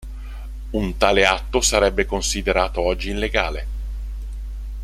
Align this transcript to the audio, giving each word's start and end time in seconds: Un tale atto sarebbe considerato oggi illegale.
Un 0.71 0.97
tale 0.97 1.27
atto 1.27 1.61
sarebbe 1.61 2.07
considerato 2.07 2.81
oggi 2.81 3.11
illegale. 3.11 3.67